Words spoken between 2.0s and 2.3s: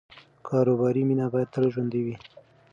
وي.